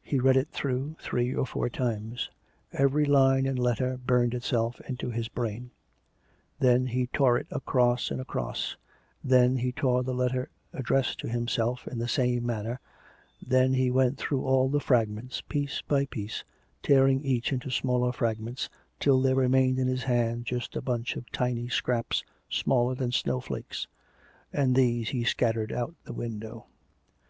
He 0.00 0.18
read 0.18 0.38
it 0.38 0.48
through 0.48 0.96
three 0.98 1.34
or 1.34 1.44
four 1.44 1.68
times; 1.68 2.30
every 2.72 3.04
line 3.04 3.44
and 3.44 3.58
letter 3.58 3.98
burned 3.98 4.32
itself 4.32 4.80
into 4.88 5.10
his 5.10 5.28
brain. 5.28 5.72
Then 6.58 6.86
he 6.86 7.08
tore 7.08 7.36
it 7.36 7.50
COME 7.50 7.56
RACK! 7.56 7.64
COME 7.66 7.66
ROPE! 7.66 7.98
283 7.98 8.10
across 8.10 8.10
and 8.10 8.20
across; 8.22 8.76
then 9.22 9.56
he 9.58 9.70
tore 9.70 10.02
the 10.02 10.14
letter 10.14 10.48
addressed 10.72 11.18
to 11.18 11.28
him 11.28 11.46
self 11.48 11.86
in 11.86 11.98
the 11.98 12.08
same 12.08 12.46
manner; 12.46 12.80
then 13.46 13.74
he 13.74 13.90
went 13.90 14.16
through 14.16 14.42
all 14.42 14.70
the 14.70 14.80
fragments, 14.80 15.42
piece 15.42 15.82
by 15.82 16.06
piece, 16.06 16.44
tearing 16.82 17.22
each 17.22 17.52
into 17.52 17.70
smaller 17.70 18.10
frag 18.10 18.40
ments, 18.40 18.70
till 18.98 19.20
there 19.20 19.34
remained 19.34 19.78
in 19.78 19.86
his 19.86 20.04
hands 20.04 20.44
just 20.46 20.76
a 20.76 20.80
bunch 20.80 21.14
of 21.14 21.30
tiny 21.30 21.68
scraps, 21.68 22.24
smaller 22.48 22.94
than 22.94 23.12
snowflakes, 23.12 23.86
and 24.50 24.74
these 24.74 25.10
he 25.10 25.22
scattered 25.24 25.72
out 25.74 25.90
of 25.90 25.96
the 26.04 26.14
window. 26.14 26.64